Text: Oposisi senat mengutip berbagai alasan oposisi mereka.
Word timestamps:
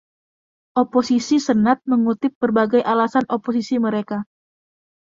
Oposisi 0.81 1.37
senat 1.45 1.83
mengutip 1.91 2.33
berbagai 2.43 2.81
alasan 2.93 3.25
oposisi 3.37 3.75
mereka. 3.85 4.17